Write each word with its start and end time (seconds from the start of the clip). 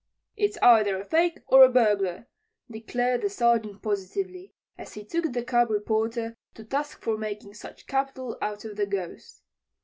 "It's 0.35 0.57
either 0.63 0.99
a 0.99 1.05
'fake' 1.05 1.43
or 1.45 1.63
a 1.63 1.69
burglar," 1.69 2.25
declared 2.71 3.21
the 3.21 3.29
Sergeant 3.29 3.83
positively, 3.83 4.55
as 4.75 4.93
he 4.95 5.05
took 5.05 5.31
the 5.31 5.43
"cub" 5.43 5.69
reporter 5.69 6.37
to 6.55 6.63
task 6.63 7.01
for 7.03 7.19
making 7.19 7.53
such 7.53 7.85
capital 7.85 8.35
out 8.41 8.65
of 8.65 8.77
the 8.77 8.87
Ghost. 8.87 9.43